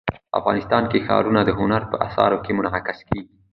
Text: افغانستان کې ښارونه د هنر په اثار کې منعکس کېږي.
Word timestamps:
افغانستان 0.39 0.83
کې 0.91 1.03
ښارونه 1.07 1.41
د 1.45 1.49
هنر 1.59 1.81
په 1.91 1.95
اثار 2.07 2.31
کې 2.43 2.51
منعکس 2.57 2.99
کېږي. 3.07 3.29